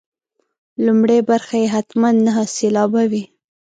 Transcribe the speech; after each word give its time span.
لومړۍ 0.85 1.19
برخه 1.29 1.55
یې 1.61 1.67
حتما 1.75 2.09
نهه 2.25 2.43
سېلابه 2.55 3.03
وي. 3.11 3.23